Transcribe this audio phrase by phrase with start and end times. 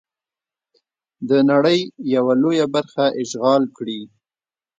[1.29, 1.79] د نړۍ
[2.15, 3.99] یوه لویه برخه اشغال کړي.